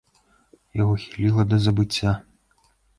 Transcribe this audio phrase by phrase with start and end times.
[0.81, 2.19] Яго хіліла да забыцця.